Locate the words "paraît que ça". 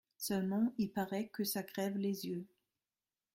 0.91-1.61